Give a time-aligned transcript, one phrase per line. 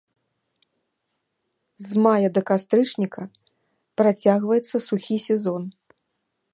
[1.89, 3.21] З мая да кастрычніка
[4.03, 5.63] працягваецца сухі сезон.